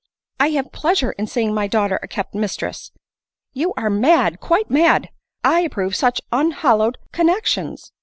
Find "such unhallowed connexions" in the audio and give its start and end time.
5.95-7.91